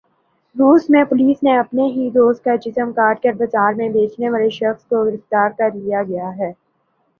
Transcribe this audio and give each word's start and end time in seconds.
روس 0.55 0.89
میں 0.89 1.03
پولیس 1.05 1.43
نے 1.43 1.55
اپنے 1.57 1.83
ہی 1.87 2.09
دوست 2.11 2.43
کا 2.43 2.55
جسم 2.63 2.91
کاٹ 2.93 3.21
کر 3.23 3.33
بازار 3.39 3.73
میں 3.73 3.89
بیچنے 3.91 4.29
والے 4.29 4.49
شخص 4.51 4.85
کو 4.85 5.03
گرفتار 5.05 5.49
کرلیا 5.57 6.03
گیا 6.05 6.35
ہے 6.37 6.51